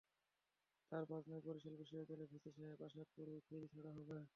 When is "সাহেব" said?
2.55-2.79